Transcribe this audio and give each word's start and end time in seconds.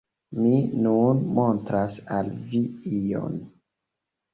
Mi 0.37 0.53
nun 0.85 1.21
montras 1.37 2.01
al 2.19 2.35
vi 2.51 2.67
ion... 3.05 3.41